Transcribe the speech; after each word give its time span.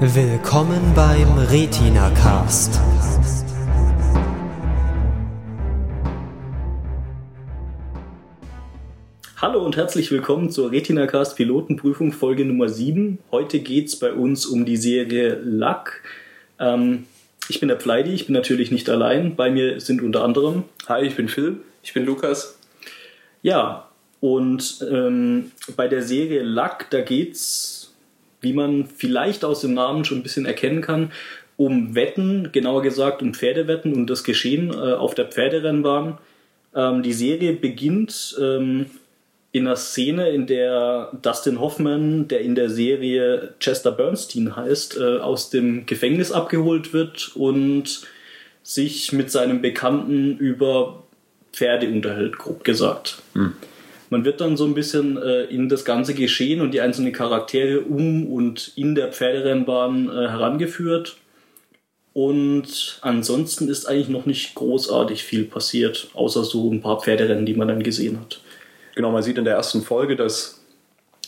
Willkommen 0.00 0.92
beim 0.96 1.38
Retina 1.38 2.10
Cast. 2.10 2.80
Hallo 9.36 9.64
und 9.64 9.76
herzlich 9.76 10.10
willkommen 10.10 10.50
zur 10.50 10.72
Retina 10.72 11.06
Cast 11.06 11.36
Pilotenprüfung 11.36 12.10
Folge 12.10 12.44
Nummer 12.44 12.68
7. 12.68 13.20
Heute 13.30 13.60
geht 13.60 13.86
es 13.86 13.96
bei 13.96 14.12
uns 14.12 14.46
um 14.46 14.64
die 14.64 14.76
Serie 14.76 15.38
Luck. 15.44 15.92
Ähm, 16.58 17.06
ich 17.48 17.60
bin 17.60 17.68
der 17.68 17.76
Pleidi, 17.76 18.10
ich 18.10 18.26
bin 18.26 18.34
natürlich 18.34 18.72
nicht 18.72 18.90
allein. 18.90 19.36
Bei 19.36 19.48
mir 19.48 19.80
sind 19.80 20.02
unter 20.02 20.24
anderem. 20.24 20.64
Hi, 20.88 21.06
ich 21.06 21.14
bin 21.14 21.28
Phil. 21.28 21.58
Ich 21.84 21.94
bin 21.94 22.04
Lukas. 22.04 22.58
Ja, 23.42 23.88
und 24.20 24.84
ähm, 24.90 25.52
bei 25.76 25.86
der 25.86 26.02
Serie 26.02 26.42
Luck, 26.42 26.86
da 26.90 27.00
geht's, 27.00 27.83
wie 28.44 28.52
man 28.52 28.86
vielleicht 28.86 29.44
aus 29.44 29.60
dem 29.60 29.74
Namen 29.74 30.04
schon 30.04 30.18
ein 30.18 30.22
bisschen 30.22 30.46
erkennen 30.46 30.80
kann, 30.80 31.10
um 31.56 31.94
Wetten, 31.94 32.50
genauer 32.52 32.82
gesagt 32.82 33.22
um 33.22 33.34
Pferdewetten 33.34 33.94
und 33.94 34.08
das 34.08 34.22
Geschehen 34.22 34.70
äh, 34.70 34.92
auf 34.92 35.14
der 35.14 35.26
Pferderennbahn. 35.26 36.18
Ähm, 36.74 37.02
die 37.02 37.12
Serie 37.12 37.52
beginnt 37.54 38.36
ähm, 38.40 38.86
in 39.52 39.66
einer 39.66 39.76
Szene, 39.76 40.30
in 40.30 40.46
der 40.46 41.12
Dustin 41.22 41.60
Hoffman, 41.60 42.26
der 42.26 42.40
in 42.40 42.56
der 42.56 42.70
Serie 42.70 43.54
Chester 43.60 43.92
Bernstein 43.92 44.56
heißt, 44.56 44.98
äh, 44.98 45.18
aus 45.18 45.50
dem 45.50 45.86
Gefängnis 45.86 46.32
abgeholt 46.32 46.92
wird 46.92 47.30
und 47.36 48.02
sich 48.64 49.12
mit 49.12 49.30
seinem 49.30 49.62
Bekannten 49.62 50.38
über 50.38 51.04
Pferde 51.52 51.86
unterhält, 51.86 52.36
grob 52.36 52.64
gesagt. 52.64 53.22
Man 54.14 54.24
wird 54.24 54.40
dann 54.40 54.56
so 54.56 54.64
ein 54.64 54.74
bisschen 54.74 55.20
äh, 55.20 55.42
in 55.46 55.68
das 55.68 55.84
ganze 55.84 56.14
Geschehen 56.14 56.60
und 56.60 56.70
die 56.70 56.80
einzelnen 56.80 57.12
Charaktere 57.12 57.80
um 57.80 58.32
und 58.32 58.70
in 58.76 58.94
der 58.94 59.10
Pferderennbahn 59.10 60.08
äh, 60.08 60.28
herangeführt. 60.28 61.16
Und 62.12 63.00
ansonsten 63.00 63.68
ist 63.68 63.86
eigentlich 63.86 64.08
noch 64.08 64.24
nicht 64.24 64.54
großartig 64.54 65.24
viel 65.24 65.46
passiert, 65.46 66.10
außer 66.14 66.44
so 66.44 66.70
ein 66.70 66.80
paar 66.80 67.00
Pferderennen, 67.00 67.44
die 67.44 67.54
man 67.54 67.66
dann 67.66 67.82
gesehen 67.82 68.20
hat. 68.20 68.40
Genau, 68.94 69.10
man 69.10 69.24
sieht 69.24 69.36
in 69.36 69.44
der 69.44 69.54
ersten 69.54 69.82
Folge, 69.82 70.14
dass 70.14 70.60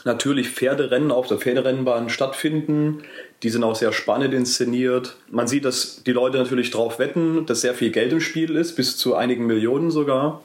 natürlich 0.05 0.51
Pferderennen 0.51 1.11
auf 1.11 1.27
der 1.27 1.39
Pferderennbahn 1.39 2.09
stattfinden. 2.09 3.03
Die 3.43 3.51
sind 3.51 3.65
auch 3.65 3.75
sehr 3.75 3.93
spannend 3.93 4.33
inszeniert. 4.33 5.17
Man 5.29 5.49
sieht, 5.49 5.65
dass 5.65 6.05
die 6.05 6.13
Leute 6.13 6.39
natürlich 6.39 6.71
drauf 6.71 7.01
wetten, 7.01 7.47
dass 7.47 7.63
sehr 7.63 7.75
viel 7.75 7.91
Geld 7.91 8.13
im 8.13 8.21
Spiel 8.21 8.55
ist, 8.55 8.77
bis 8.77 8.97
zu 8.97 9.17
einigen 9.17 9.47
Millionen 9.47 9.91
sogar. 9.91 10.41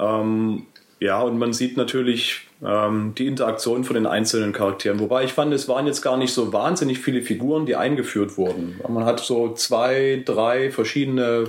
Ähm, 0.00 0.66
ja, 1.00 1.20
und 1.20 1.38
man 1.38 1.52
sieht 1.52 1.76
natürlich 1.76 2.40
ähm, 2.64 3.14
die 3.16 3.26
Interaktion 3.26 3.84
von 3.84 3.94
den 3.94 4.06
einzelnen 4.06 4.52
Charakteren. 4.52 4.98
Wobei 5.00 5.24
ich 5.24 5.32
fand, 5.32 5.52
es 5.52 5.68
waren 5.68 5.86
jetzt 5.86 6.00
gar 6.02 6.16
nicht 6.16 6.32
so 6.32 6.52
wahnsinnig 6.52 6.98
viele 6.98 7.22
Figuren, 7.22 7.66
die 7.66 7.76
eingeführt 7.76 8.36
wurden. 8.38 8.80
Man 8.88 9.04
hat 9.04 9.20
so 9.20 9.52
zwei, 9.54 10.22
drei 10.24 10.70
verschiedene 10.70 11.48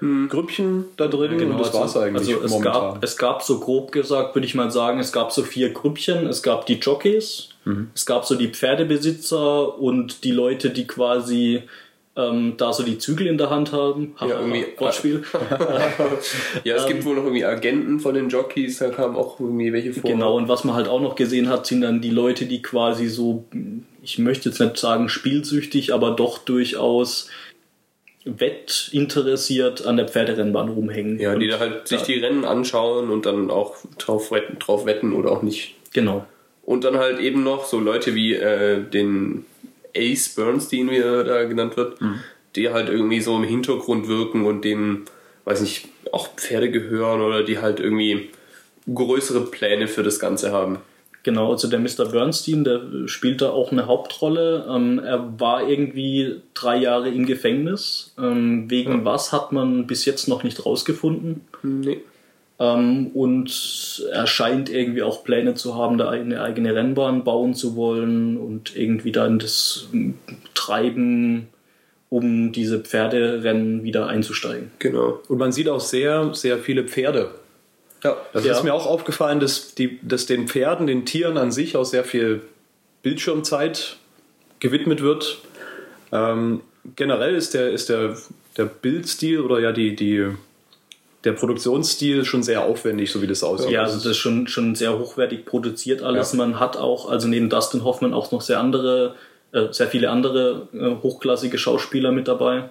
Grüppchen 0.00 0.84
da 0.96 1.06
drin 1.06 1.50
und 1.50 1.58
das 1.58 1.72
war's 1.72 1.96
eigentlich 1.96 2.34
also 2.34 2.44
es 2.44 2.50
momentan. 2.50 2.72
gab, 2.72 3.04
es 3.04 3.16
gab 3.16 3.42
so 3.42 3.58
grob 3.60 3.90
gesagt, 3.90 4.34
würde 4.34 4.46
ich 4.46 4.54
mal 4.54 4.70
sagen, 4.70 4.98
es 4.98 5.12
gab 5.12 5.32
so 5.32 5.42
vier 5.42 5.70
Grüppchen. 5.72 6.26
Es 6.26 6.42
gab 6.42 6.66
die 6.66 6.74
Jockeys, 6.74 7.48
Mhm. 7.64 7.88
es 7.94 8.04
gab 8.04 8.26
so 8.26 8.34
die 8.34 8.48
Pferdebesitzer 8.48 9.78
und 9.78 10.24
die 10.24 10.32
Leute, 10.32 10.68
die 10.68 10.86
quasi 10.86 11.62
ähm, 12.16 12.54
da 12.56 12.72
so 12.72 12.82
die 12.84 12.98
Zügel 12.98 13.26
in 13.26 13.38
der 13.38 13.50
Hand 13.50 13.72
haben. 13.72 14.14
Ja, 14.20 14.40
irgendwie- 14.40 14.66
Wortspiel. 14.78 15.24
Ja, 16.64 16.76
es 16.76 16.86
gibt 16.86 17.04
wohl 17.04 17.16
noch 17.16 17.24
irgendwie 17.24 17.44
Agenten 17.44 17.98
von 18.00 18.14
den 18.14 18.28
Jockeys, 18.28 18.78
da 18.78 18.90
kamen 18.90 19.16
auch 19.16 19.40
irgendwie 19.40 19.72
welche 19.72 19.92
vor. 19.92 20.08
Genau, 20.10 20.36
und 20.36 20.48
was 20.48 20.64
man 20.64 20.74
halt 20.76 20.88
auch 20.88 21.00
noch 21.00 21.16
gesehen 21.16 21.48
hat, 21.48 21.66
sind 21.66 21.80
dann 21.82 22.00
die 22.00 22.10
Leute, 22.10 22.46
die 22.46 22.62
quasi 22.62 23.08
so, 23.08 23.44
ich 24.02 24.18
möchte 24.18 24.48
jetzt 24.48 24.60
nicht 24.60 24.76
sagen 24.76 25.08
spielsüchtig, 25.08 25.92
aber 25.92 26.12
doch 26.12 26.38
durchaus 26.38 27.28
wettinteressiert 28.24 29.84
an 29.86 29.96
der 29.96 30.08
Pferderennbahn 30.08 30.68
rumhängen. 30.68 31.18
Ja, 31.18 31.34
die 31.34 31.46
da 31.48 31.58
halt 31.58 31.88
sich 31.88 32.02
die 32.02 32.18
Rennen 32.18 32.44
anschauen 32.44 33.10
und 33.10 33.26
dann 33.26 33.50
auch 33.50 33.76
drauf 33.98 34.30
wetten, 34.30 34.58
drauf 34.58 34.86
wetten 34.86 35.12
oder 35.12 35.30
auch 35.30 35.42
nicht. 35.42 35.74
Genau. 35.92 36.24
Und 36.62 36.84
dann 36.84 36.96
halt 36.96 37.18
eben 37.20 37.42
noch 37.42 37.66
so 37.66 37.78
Leute 37.78 38.14
wie 38.14 38.34
äh, 38.34 38.82
den 38.82 39.44
Ace 39.96 40.34
Bernstein, 40.34 40.90
wie 40.90 40.98
er 40.98 41.24
da 41.24 41.44
genannt 41.44 41.76
wird, 41.76 41.98
die 42.56 42.70
halt 42.70 42.88
irgendwie 42.88 43.20
so 43.20 43.36
im 43.36 43.44
Hintergrund 43.44 44.08
wirken 44.08 44.44
und 44.44 44.64
denen, 44.64 45.04
weiß 45.44 45.60
nicht, 45.60 45.88
auch 46.12 46.34
Pferde 46.36 46.70
gehören 46.70 47.20
oder 47.20 47.42
die 47.42 47.58
halt 47.58 47.80
irgendwie 47.80 48.30
größere 48.92 49.46
Pläne 49.46 49.88
für 49.88 50.02
das 50.02 50.18
Ganze 50.18 50.52
haben. 50.52 50.78
Genau, 51.24 51.52
also 51.52 51.68
der 51.68 51.78
Mr. 51.78 52.04
Bernstein, 52.12 52.64
der 52.64 52.82
spielt 53.06 53.40
da 53.40 53.48
auch 53.48 53.72
eine 53.72 53.86
Hauptrolle. 53.86 54.66
Ähm, 54.68 54.98
er 54.98 55.40
war 55.40 55.66
irgendwie 55.66 56.42
drei 56.52 56.76
Jahre 56.76 57.08
im 57.08 57.24
Gefängnis. 57.24 58.12
Ähm, 58.18 58.70
wegen 58.70 59.06
was 59.06 59.32
hat 59.32 59.50
man 59.50 59.86
bis 59.86 60.04
jetzt 60.04 60.28
noch 60.28 60.44
nicht 60.44 60.66
rausgefunden. 60.66 61.40
Nee. 61.62 62.02
Ähm, 62.58 63.08
und 63.14 64.04
er 64.12 64.26
scheint 64.26 64.68
irgendwie 64.70 65.02
auch 65.02 65.24
Pläne 65.24 65.54
zu 65.54 65.74
haben, 65.74 65.98
da 65.98 66.10
eine 66.10 66.40
eigene 66.40 66.74
Rennbahn 66.74 67.24
bauen 67.24 67.54
zu 67.54 67.74
wollen 67.74 68.36
und 68.36 68.76
irgendwie 68.76 69.10
dann 69.12 69.38
das 69.40 69.88
Treiben, 70.54 71.48
um 72.10 72.52
diese 72.52 72.78
Pferderennen 72.80 73.82
wieder 73.82 74.06
einzusteigen. 74.06 74.70
Genau. 74.78 75.20
Und 75.28 75.38
man 75.38 75.50
sieht 75.50 75.68
auch 75.68 75.80
sehr, 75.80 76.32
sehr 76.34 76.58
viele 76.58 76.84
Pferde. 76.84 77.30
Ja, 78.04 78.16
Das 78.32 78.44
Ja. 78.44 78.52
ist 78.52 78.62
mir 78.62 78.72
auch 78.74 78.86
aufgefallen, 78.86 79.40
dass, 79.40 79.74
die, 79.74 79.98
dass 80.02 80.26
den 80.26 80.46
Pferden, 80.46 80.86
den 80.86 81.06
Tieren 81.06 81.36
an 81.38 81.50
sich 81.50 81.76
auch 81.76 81.84
sehr 81.84 82.04
viel 82.04 82.42
Bildschirmzeit 83.02 83.96
gewidmet 84.60 85.02
wird. 85.02 85.38
Ähm, 86.12 86.60
generell 86.96 87.34
ist 87.34 87.54
der, 87.54 87.70
ist 87.70 87.88
der, 87.88 88.16
der 88.56 88.66
Bildstil 88.66 89.40
oder 89.40 89.58
ja 89.58 89.72
die, 89.72 89.96
die, 89.96 90.28
der 91.24 91.32
Produktionsstil 91.32 92.24
schon 92.24 92.42
sehr 92.42 92.64
aufwendig, 92.64 93.10
so 93.10 93.22
wie 93.22 93.26
das 93.26 93.42
aussieht. 93.42 93.70
Ja, 93.70 93.82
also 93.82 93.96
das 93.96 94.06
ist 94.06 94.16
schon, 94.18 94.46
schon 94.46 94.74
sehr 94.74 94.98
hochwertig 94.98 95.46
produziert 95.46 96.02
alles. 96.02 96.32
Ja. 96.32 96.38
Man 96.38 96.60
hat 96.60 96.76
auch, 96.76 97.10
also 97.10 97.28
neben 97.28 97.48
Dustin 97.48 97.84
Hoffman 97.84 98.12
auch 98.12 98.30
noch 98.30 98.42
sehr 98.42 98.60
andere, 98.60 99.14
äh, 99.52 99.68
sehr 99.70 99.88
viele 99.88 100.10
andere 100.10 100.68
äh, 100.74 101.02
hochklassige 101.02 101.58
Schauspieler 101.58 102.12
mit 102.12 102.28
dabei. 102.28 102.68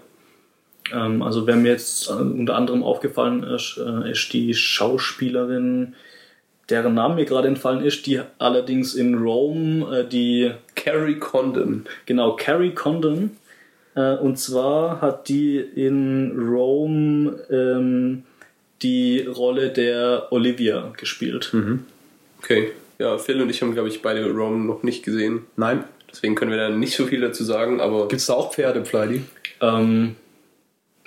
Ähm, 0.91 1.23
also 1.23 1.47
wer 1.47 1.55
mir 1.55 1.71
jetzt 1.71 2.09
äh, 2.09 2.13
unter 2.13 2.55
anderem 2.55 2.83
aufgefallen 2.83 3.43
ist, 3.43 3.77
äh, 3.77 4.11
ist 4.11 4.31
die 4.33 4.53
Schauspielerin, 4.53 5.95
deren 6.69 6.93
Name 6.93 7.15
mir 7.15 7.25
gerade 7.25 7.47
entfallen 7.47 7.83
ist, 7.83 8.05
die 8.05 8.21
allerdings 8.37 8.93
in 8.93 9.15
Rome 9.15 9.99
äh, 9.99 10.07
die 10.07 10.51
Carrie 10.75 11.17
Condon. 11.17 11.85
Genau, 12.05 12.35
Carrie 12.35 12.73
Condon. 12.73 13.31
Äh, 13.95 14.15
und 14.15 14.37
zwar 14.37 15.01
hat 15.01 15.27
die 15.27 15.57
in 15.57 16.37
Rome 16.37 17.39
ähm, 17.49 18.23
die 18.83 19.21
Rolle 19.21 19.69
der 19.69 20.27
Olivia 20.31 20.91
gespielt. 20.97 21.55
Okay. 22.39 22.71
Ja, 22.99 23.17
Phil 23.17 23.41
und 23.41 23.49
ich 23.49 23.61
haben, 23.61 23.73
glaube 23.73 23.89
ich, 23.89 24.01
beide 24.01 24.29
Rome 24.31 24.65
noch 24.65 24.83
nicht 24.83 25.03
gesehen. 25.03 25.45
Nein, 25.55 25.83
Deswegen 26.11 26.35
können 26.35 26.51
wir 26.51 26.57
da 26.59 26.69
nicht 26.69 26.95
so 26.95 27.07
viel 27.07 27.21
dazu 27.21 27.43
sagen, 27.43 27.81
aber 27.81 28.07
gibt 28.07 28.21
es 28.21 28.27
da 28.27 28.33
auch 28.33 28.53
Pferde, 28.53 28.85
Fleidi? 28.85 29.23
Ähm, 29.61 30.15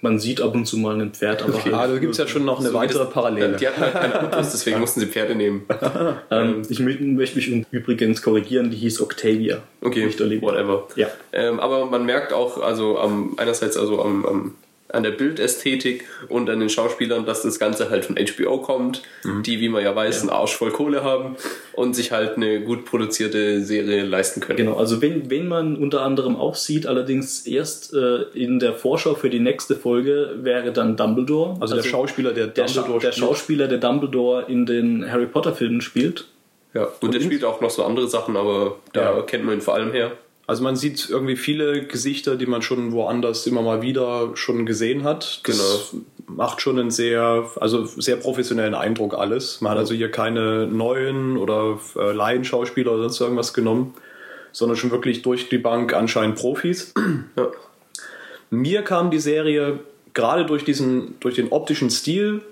man 0.03 0.19
sieht 0.19 0.41
ab 0.41 0.53
und 0.55 0.67
zu 0.67 0.79
mal 0.79 1.01
ein 1.01 1.13
Pferd, 1.13 1.43
aber 1.45 1.55
Ah, 1.73 1.79
halt, 1.79 1.93
da 1.95 1.99
gibt 1.99 2.11
es 2.11 2.19
ja 2.19 2.27
schon 2.27 2.45
noch 2.45 2.59
eine 2.59 2.71
So 2.71 2.75
weitere 2.75 3.05
das- 3.05 3.11
Parallele. 3.11 3.57
Die 3.57 3.69
hatten 3.69 3.81
halt 3.81 3.93
keine 3.95 4.21
Autos, 4.21 4.51
deswegen 4.51 4.81
mussten 4.81 4.99
sie 4.99 5.07
Pferde 5.07 5.37
nehmen. 5.37 5.63
ähm, 6.33 6.63
ich 6.69 6.81
mö- 6.81 7.01
möchte 7.15 7.37
mich 7.37 7.49
übrigens 7.71 8.21
korrigieren, 8.21 8.71
die 8.73 8.77
hieß 8.79 9.01
Octavia. 9.01 9.63
Okay, 9.81 10.07
Nicht 10.07 10.21
Olivia. 10.21 10.43
whatever. 10.49 10.89
Ja. 10.97 11.07
Ähm, 11.33 11.61
aber 11.61 11.87
man 11.87 12.05
merkt 12.05 12.33
auch, 12.33 12.61
also 12.61 12.99
am, 12.99 13.35
einerseits 13.37 13.77
also 13.77 14.03
am, 14.03 14.27
am, 14.27 14.55
an 14.97 15.03
der 15.05 15.13
Bildästhetik 15.13 16.05
und 16.29 16.51
an 16.51 16.59
den 16.61 16.69
Schauspielern, 16.69 17.25
dass 17.27 17.43
das 17.43 17.59
Ganze 17.59 17.91
halt 17.91 18.05
von 18.07 18.17
HBO 18.17 18.59
kommt, 18.59 19.03
die, 19.45 19.61
wie 19.61 19.69
man 19.69 19.83
ja 19.85 19.95
weiß, 19.95 20.23
einen 20.23 20.31
Arsch 20.31 20.57
voll 20.57 20.71
Kohle 20.73 21.05
haben 21.05 21.37
und 21.73 21.95
sich 21.95 22.11
halt 22.13 22.37
eine 22.37 22.61
gut 22.63 22.85
produzierte 22.85 23.63
Serie 23.63 24.05
leisten 24.05 24.41
können. 24.41 24.57
Genau, 24.57 24.75
also 24.77 25.01
wen, 25.03 25.31
wen 25.31 25.47
man 25.47 25.77
unter 25.77 26.03
anderem 26.03 26.37
auch 26.37 26.55
sieht, 26.57 26.87
allerdings 26.87 27.47
erst 27.47 27.95
äh, 27.95 28.23
in 28.35 28.59
der 28.59 28.73
Vorschau 28.75 29.15
für 29.15 29.31
die 29.31 29.41
nächste 29.41 29.77
Folge, 29.77 30.31
wäre 30.43 30.73
dann 30.73 30.97
Dumbledore. 30.97 31.57
Also, 31.61 31.77
der 31.77 31.83
Schauspieler, 31.83 32.33
der 32.33 32.47
der, 32.49 32.67
Scha 32.67 32.81
Dumbledore 32.81 33.01
der 33.01 33.13
spielt. 33.13 33.27
Schauspieler, 33.29 33.69
der 33.69 33.79
Dumbledore 33.79 34.45
in 34.49 34.67
den 34.67 35.11
Harry 35.11 35.27
Potter 35.27 35.53
Filmen 35.55 35.81
spielt. 35.81 36.27
Ja, 36.75 36.89
und 37.01 37.15
der 37.15 37.21
spielt 37.21 37.43
auch 37.45 37.61
noch 37.61 37.71
so 37.71 37.85
andere 37.85 38.09
Sachen, 38.09 38.37
aber 38.37 38.77
da 38.93 39.17
Ja. 39.17 39.23
kennt 39.23 39.45
man 39.45 39.55
ihn 39.55 39.61
vor 39.61 39.75
allem 39.75 39.93
her. 39.93 40.13
Also 40.47 40.63
man 40.63 40.77
sieht 40.77 41.09
irgendwie 41.11 41.37
viele 41.37 41.87
Gesichter, 41.87 42.37
die 42.37 42.47
man 42.47 42.63
schon 42.63 42.93
woanders 42.93 43.47
immer 43.47 43.63
mal 43.63 43.83
wieder 43.83 44.31
schon 44.35 44.65
gesehen 44.65 45.03
hat. 45.03 45.41
Das 45.45 45.97
macht 46.29 46.61
schon 46.61 46.79
einen 46.79 46.91
sehr, 46.93 47.51
also 47.61 47.85
sehr 47.85 48.17
professionellen 48.17 48.75
Eindruck 48.75 49.15
alles. 49.15 49.61
Man 49.61 49.73
hat 49.73 49.79
also 49.79 49.95
hier 49.95 50.11
keine 50.11 50.67
neuen 50.69 51.37
oder 51.37 51.81
äh, 51.97 52.13
Laienschauspieler 52.13 52.93
oder 52.93 53.03
sonst 53.03 53.21
irgendwas 53.21 53.55
genommen, 53.55 53.95
sondern 54.53 54.77
schon 54.77 54.93
wirklich 54.93 55.23
durch 55.23 55.49
die 55.49 55.59
Bank 55.59 55.95
anscheinend 55.95 56.37
Profis. 56.37 56.95
Ja. 57.37 57.49
Mir 58.51 58.83
kam 58.83 59.11
die 59.11 59.19
Serie 59.19 59.81
gerade 60.15 60.47
durch 60.47 60.65
diesen, 60.65 61.19
durch 61.19 61.35
den 61.35 61.49
optischen 61.49 61.91
Stil 61.91 62.43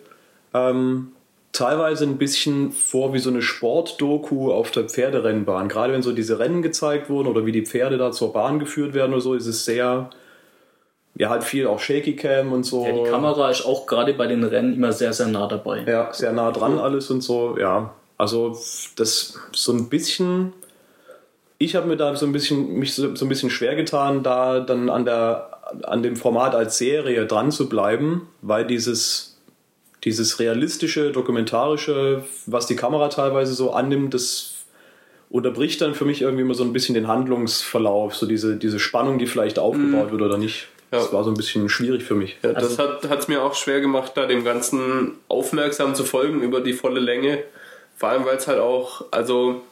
ähm, 0.52 1.12
teilweise 1.54 2.04
ein 2.04 2.18
bisschen 2.18 2.72
vor 2.72 3.14
wie 3.14 3.20
so 3.20 3.30
eine 3.30 3.40
Sportdoku 3.40 4.52
auf 4.52 4.72
der 4.72 4.84
Pferderennbahn. 4.84 5.68
Gerade 5.68 5.92
wenn 5.92 6.02
so 6.02 6.12
diese 6.12 6.38
Rennen 6.40 6.62
gezeigt 6.62 7.08
wurden 7.08 7.28
oder 7.28 7.46
wie 7.46 7.52
die 7.52 7.64
Pferde 7.64 7.96
da 7.96 8.10
zur 8.10 8.32
Bahn 8.32 8.58
geführt 8.58 8.92
werden 8.92 9.12
oder 9.12 9.22
so, 9.22 9.34
ist 9.34 9.46
es 9.46 9.64
sehr, 9.64 10.10
ja, 11.14 11.30
halt 11.30 11.44
viel 11.44 11.68
auch 11.68 11.78
Shaky 11.78 12.16
Cam 12.16 12.52
und 12.52 12.64
so. 12.64 12.84
Ja, 12.84 12.92
die 12.92 13.08
Kamera 13.08 13.50
ist 13.50 13.64
auch 13.64 13.86
gerade 13.86 14.14
bei 14.14 14.26
den 14.26 14.42
Rennen 14.42 14.74
immer 14.74 14.92
sehr, 14.92 15.12
sehr 15.12 15.28
nah 15.28 15.46
dabei. 15.46 15.84
Ja, 15.86 16.12
sehr 16.12 16.32
nah 16.32 16.50
dran 16.50 16.78
alles 16.78 17.08
und 17.10 17.20
so, 17.20 17.56
ja. 17.56 17.94
Also 18.18 18.58
das 18.96 19.38
so 19.52 19.72
ein 19.72 19.88
bisschen, 19.88 20.52
ich 21.58 21.76
habe 21.76 21.86
mir 21.86 21.96
da 21.96 22.16
so 22.16 22.26
ein 22.26 22.32
bisschen, 22.32 22.80
mich 22.80 22.94
so, 22.94 23.14
so 23.14 23.24
ein 23.24 23.28
bisschen 23.28 23.50
schwer 23.50 23.76
getan, 23.76 24.24
da 24.24 24.58
dann 24.58 24.90
an 24.90 25.04
der, 25.04 25.50
an 25.84 26.02
dem 26.02 26.16
Format 26.16 26.56
als 26.56 26.78
Serie 26.78 27.26
dran 27.26 27.52
zu 27.52 27.68
bleiben, 27.68 28.28
weil 28.42 28.66
dieses, 28.66 29.33
dieses 30.04 30.38
realistische, 30.38 31.12
dokumentarische, 31.12 32.24
was 32.46 32.66
die 32.66 32.76
Kamera 32.76 33.08
teilweise 33.08 33.54
so 33.54 33.72
annimmt, 33.72 34.14
das 34.14 34.64
unterbricht 35.30 35.80
dann 35.80 35.94
für 35.94 36.04
mich 36.04 36.22
irgendwie 36.22 36.42
immer 36.42 36.54
so 36.54 36.64
ein 36.64 36.72
bisschen 36.72 36.94
den 36.94 37.08
Handlungsverlauf, 37.08 38.14
so 38.14 38.26
diese, 38.26 38.56
diese 38.56 38.78
Spannung, 38.78 39.18
die 39.18 39.26
vielleicht 39.26 39.58
aufgebaut 39.58 40.10
wird 40.12 40.22
oder 40.22 40.38
nicht. 40.38 40.68
Das 40.90 41.12
war 41.12 41.24
so 41.24 41.30
ein 41.30 41.36
bisschen 41.36 41.68
schwierig 41.68 42.04
für 42.04 42.14
mich. 42.14 42.36
Ja, 42.42 42.52
das 42.52 42.78
hat 42.78 43.04
es 43.04 43.26
mir 43.26 43.42
auch 43.42 43.54
schwer 43.54 43.80
gemacht, 43.80 44.12
da 44.14 44.26
dem 44.26 44.44
Ganzen 44.44 45.12
aufmerksam 45.26 45.94
zu 45.96 46.04
folgen 46.04 46.40
über 46.40 46.60
die 46.60 46.72
volle 46.72 47.00
Länge. 47.00 47.42
Vor 47.96 48.10
allem, 48.10 48.24
weil 48.24 48.36
es 48.36 48.46
halt 48.46 48.60
auch, 48.60 49.04
also 49.10 49.62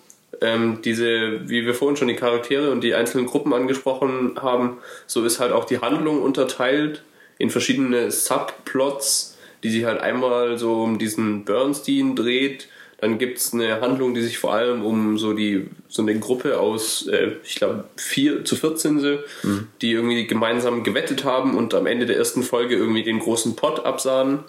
ähm, 0.40 0.80
diese, 0.84 1.48
wie 1.48 1.64
wir 1.64 1.74
vorhin 1.74 1.96
schon 1.96 2.08
die 2.08 2.16
Charaktere 2.16 2.72
und 2.72 2.82
die 2.82 2.94
einzelnen 2.94 3.26
Gruppen 3.26 3.52
angesprochen 3.52 4.32
haben, 4.40 4.78
so 5.06 5.24
ist 5.24 5.38
halt 5.38 5.52
auch 5.52 5.64
die 5.64 5.78
Handlung 5.78 6.22
unterteilt 6.22 7.04
in 7.38 7.50
verschiedene 7.50 8.10
Subplots, 8.10 9.31
die 9.62 9.70
sich 9.70 9.84
halt 9.84 10.00
einmal 10.00 10.58
so 10.58 10.82
um 10.82 10.98
diesen 10.98 11.44
Bernstein 11.44 12.16
dreht. 12.16 12.68
Dann 12.98 13.18
gibt 13.18 13.38
es 13.38 13.52
eine 13.52 13.80
Handlung, 13.80 14.14
die 14.14 14.22
sich 14.22 14.38
vor 14.38 14.54
allem 14.54 14.84
um 14.84 15.18
so 15.18 15.32
die 15.32 15.66
so 15.88 16.02
eine 16.02 16.18
Gruppe 16.18 16.60
aus, 16.60 17.06
äh, 17.08 17.32
ich 17.44 17.56
glaube, 17.56 17.84
vier 17.96 18.44
zu 18.44 18.54
14 18.54 19.00
sie, 19.00 19.18
mhm. 19.42 19.66
die 19.80 19.92
irgendwie 19.92 20.26
gemeinsam 20.26 20.84
gewettet 20.84 21.24
haben 21.24 21.56
und 21.56 21.74
am 21.74 21.86
Ende 21.86 22.06
der 22.06 22.16
ersten 22.16 22.42
Folge 22.42 22.76
irgendwie 22.76 23.02
den 23.02 23.18
großen 23.18 23.56
Pot 23.56 23.84
absahen. 23.84 24.40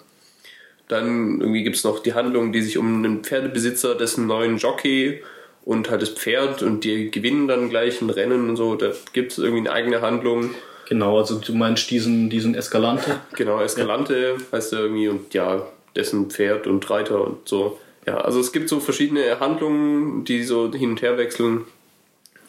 Dann 0.86 1.40
irgendwie 1.40 1.64
gibt 1.64 1.76
es 1.76 1.84
noch 1.84 2.00
die 2.00 2.14
Handlung, 2.14 2.52
die 2.52 2.62
sich 2.62 2.78
um 2.78 3.02
einen 3.04 3.24
Pferdebesitzer, 3.24 3.94
dessen 3.94 4.26
neuen 4.26 4.58
Jockey 4.58 5.22
und 5.64 5.90
halt 5.90 6.02
das 6.02 6.10
Pferd 6.10 6.62
und 6.62 6.84
die 6.84 7.10
gewinnen 7.10 7.48
dann 7.48 7.70
gleich 7.70 8.00
ein 8.02 8.10
Rennen 8.10 8.50
und 8.50 8.56
so. 8.56 8.74
Da 8.74 8.92
gibt 9.12 9.32
es 9.32 9.38
irgendwie 9.38 9.60
eine 9.60 9.72
eigene 9.72 10.00
Handlung. 10.02 10.50
Genau, 10.88 11.18
also 11.18 11.38
du 11.38 11.54
meinst 11.54 11.90
diesen, 11.90 12.28
diesen 12.28 12.54
Escalante? 12.54 13.20
Genau, 13.34 13.60
Escalante 13.60 14.36
ja. 14.38 14.56
heißt 14.56 14.74
er 14.74 14.80
irgendwie 14.80 15.08
und 15.08 15.32
ja, 15.32 15.66
dessen 15.96 16.30
Pferd 16.30 16.66
und 16.66 16.88
Reiter 16.90 17.24
und 17.24 17.48
so. 17.48 17.78
Ja, 18.06 18.18
also 18.18 18.38
es 18.40 18.52
gibt 18.52 18.68
so 18.68 18.80
verschiedene 18.80 19.40
Handlungen, 19.40 20.24
die 20.24 20.42
so 20.42 20.70
hin 20.70 20.90
und 20.90 21.02
her 21.02 21.16
wechseln. 21.16 21.64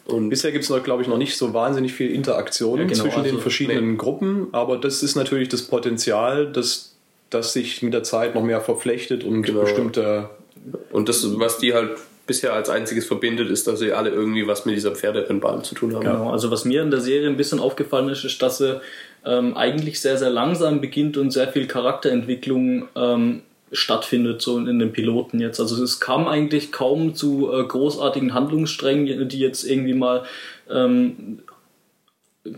Und 0.04 0.28
bisher 0.28 0.52
gibt 0.52 0.64
es 0.64 0.70
noch, 0.70 0.82
glaube 0.84 1.02
ich, 1.02 1.08
noch 1.08 1.16
nicht 1.16 1.36
so 1.36 1.54
wahnsinnig 1.54 1.94
viel 1.94 2.12
Interaktion 2.12 2.78
ja, 2.78 2.84
genau, 2.84 3.02
zwischen 3.02 3.20
also, 3.20 3.30
den 3.30 3.40
verschiedenen 3.40 3.92
nee. 3.92 3.96
Gruppen, 3.96 4.48
aber 4.52 4.76
das 4.76 5.02
ist 5.02 5.16
natürlich 5.16 5.48
das 5.48 5.62
Potenzial, 5.62 6.52
dass 6.52 6.94
das 7.30 7.54
sich 7.54 7.82
mit 7.82 7.92
der 7.92 8.04
Zeit 8.04 8.34
noch 8.34 8.42
mehr 8.42 8.60
verflechtet 8.60 9.24
und 9.24 9.42
genau. 9.42 9.62
bestimmte. 9.62 10.28
Und 10.92 11.08
das, 11.08 11.38
was 11.40 11.58
die 11.58 11.74
halt 11.74 11.96
bisher 12.26 12.52
als 12.52 12.68
einziges 12.68 13.06
verbindet, 13.06 13.50
ist, 13.50 13.66
dass 13.66 13.78
sie 13.78 13.92
alle 13.92 14.10
irgendwie 14.10 14.46
was 14.46 14.66
mit 14.66 14.76
dieser 14.76 14.92
Pferderennbahn 14.92 15.62
zu 15.62 15.74
tun 15.74 15.94
haben. 15.94 16.04
Genau, 16.04 16.30
also 16.30 16.50
was 16.50 16.64
mir 16.64 16.82
in 16.82 16.90
der 16.90 17.00
Serie 17.00 17.28
ein 17.28 17.36
bisschen 17.36 17.60
aufgefallen 17.60 18.08
ist, 18.08 18.24
ist, 18.24 18.42
dass 18.42 18.58
sie 18.58 18.80
ähm, 19.24 19.56
eigentlich 19.56 20.00
sehr, 20.00 20.18
sehr 20.18 20.30
langsam 20.30 20.80
beginnt 20.80 21.16
und 21.16 21.30
sehr 21.30 21.48
viel 21.48 21.66
Charakterentwicklung 21.66 22.88
ähm, 22.96 23.42
stattfindet, 23.72 24.42
so 24.42 24.58
in 24.58 24.78
den 24.78 24.92
Piloten 24.92 25.40
jetzt. 25.40 25.60
Also 25.60 25.82
es 25.82 26.00
kam 26.00 26.26
eigentlich 26.26 26.72
kaum 26.72 27.14
zu 27.14 27.52
äh, 27.52 27.64
großartigen 27.64 28.34
Handlungssträngen, 28.34 29.28
die 29.28 29.38
jetzt 29.38 29.64
irgendwie 29.64 29.94
mal 29.94 30.24
ähm, 30.70 31.40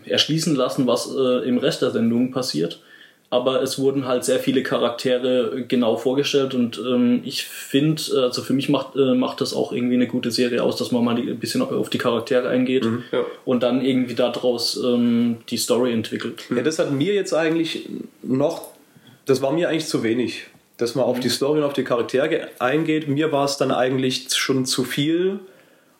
erschließen 0.04 0.54
lassen, 0.54 0.86
was 0.86 1.14
äh, 1.14 1.48
im 1.48 1.58
Rest 1.58 1.82
der 1.82 1.90
Sendung 1.90 2.30
passiert 2.30 2.82
aber 3.30 3.62
es 3.62 3.78
wurden 3.78 4.06
halt 4.06 4.24
sehr 4.24 4.38
viele 4.38 4.62
Charaktere 4.62 5.64
genau 5.68 5.96
vorgestellt 5.96 6.54
und 6.54 6.78
ähm, 6.78 7.20
ich 7.24 7.44
finde, 7.44 8.00
äh, 8.14 8.20
also 8.20 8.42
für 8.42 8.54
mich 8.54 8.68
macht, 8.70 8.96
äh, 8.96 9.14
macht 9.14 9.42
das 9.42 9.52
auch 9.52 9.72
irgendwie 9.72 9.96
eine 9.96 10.06
gute 10.06 10.30
Serie 10.30 10.62
aus, 10.62 10.76
dass 10.76 10.92
man 10.92 11.04
mal 11.04 11.16
ein 11.16 11.38
bisschen 11.38 11.60
auf 11.60 11.90
die 11.90 11.98
Charaktere 11.98 12.48
eingeht 12.48 12.84
mhm, 12.84 13.04
ja. 13.12 13.24
und 13.44 13.62
dann 13.62 13.84
irgendwie 13.84 14.14
daraus 14.14 14.82
ähm, 14.82 15.38
die 15.50 15.58
Story 15.58 15.92
entwickelt. 15.92 16.44
Ja, 16.48 16.62
das 16.62 16.78
hat 16.78 16.90
mir 16.90 17.12
jetzt 17.12 17.34
eigentlich 17.34 17.88
noch, 18.22 18.68
das 19.26 19.42
war 19.42 19.52
mir 19.52 19.68
eigentlich 19.68 19.86
zu 19.86 20.02
wenig, 20.02 20.46
dass 20.78 20.94
man 20.94 21.04
auf 21.04 21.20
die 21.20 21.28
Story 21.28 21.60
und 21.60 21.66
auf 21.66 21.74
die 21.74 21.84
Charaktere 21.84 22.48
eingeht. 22.60 23.08
Mir 23.08 23.30
war 23.30 23.44
es 23.44 23.58
dann 23.58 23.72
eigentlich 23.72 24.34
schon 24.34 24.64
zu 24.64 24.84
viel 24.84 25.40